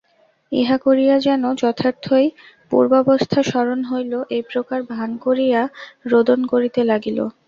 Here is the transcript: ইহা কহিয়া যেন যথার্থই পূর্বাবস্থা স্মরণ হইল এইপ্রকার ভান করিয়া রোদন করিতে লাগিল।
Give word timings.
ইহা 0.51 0.77
কহিয়া 0.83 1.15
যেন 1.25 1.43
যথার্থই 1.61 2.27
পূর্বাবস্থা 2.71 3.39
স্মরণ 3.43 3.79
হইল 3.85 4.13
এইপ্রকার 4.35 4.79
ভান 4.91 5.09
করিয়া 5.25 5.61
রোদন 6.11 6.39
করিতে 6.51 6.81
লাগিল। 6.91 7.19